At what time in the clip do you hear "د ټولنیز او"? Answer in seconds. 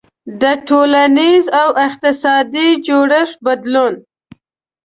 0.41-1.69